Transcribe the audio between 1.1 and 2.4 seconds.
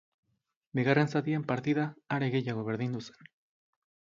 zatian partida are